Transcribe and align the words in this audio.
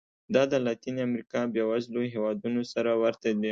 دا 0.33 0.43
د 0.51 0.53
لاتینې 0.65 1.01
امریکا 1.09 1.39
بېوزلو 1.53 2.01
هېوادونو 2.13 2.61
سره 2.73 2.91
ورته 3.03 3.29
دي. 3.39 3.49